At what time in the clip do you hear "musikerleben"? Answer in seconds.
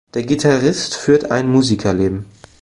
1.47-2.25